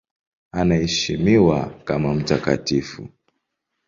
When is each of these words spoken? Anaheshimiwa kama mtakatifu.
Anaheshimiwa 0.51 1.65
kama 1.83 2.13
mtakatifu. 2.13 3.07